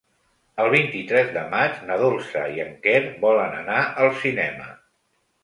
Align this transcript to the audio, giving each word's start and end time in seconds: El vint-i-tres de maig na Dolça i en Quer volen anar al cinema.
El 0.61 0.69
vint-i-tres 0.75 1.29
de 1.35 1.43
maig 1.51 1.77
na 1.89 1.97
Dolça 2.05 2.41
i 2.57 2.65
en 2.65 2.73
Quer 2.87 2.97
volen 3.27 3.55
anar 3.61 3.79
al 4.07 4.13
cinema. 4.25 4.69